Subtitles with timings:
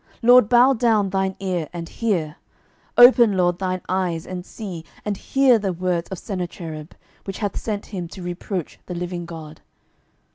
[0.23, 2.37] 12:019:016 LORD, bow down thine ear, and hear:
[2.97, 6.93] open, LORD, thine eyes, and see: and hear the words of Sennacherib,
[7.25, 9.61] which hath sent him to reproach the living God.